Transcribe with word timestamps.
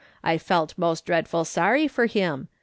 I 0.23 0.39
felt 0.39 0.75
most 0.79 1.05
dreadful 1.05 1.45
sorry 1.45 1.87
i'or 1.87 2.07
him. 2.07 2.47